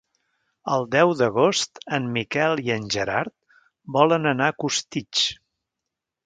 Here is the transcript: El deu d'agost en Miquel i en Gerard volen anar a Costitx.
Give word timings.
El 0.75 0.85
deu 0.93 1.11
d'agost 1.19 1.81
en 1.97 2.07
Miquel 2.15 2.63
i 2.69 2.73
en 2.77 2.87
Gerard 2.97 3.31
volen 3.99 4.27
anar 4.33 4.49
a 4.49 4.57
Costitx. 4.65 5.29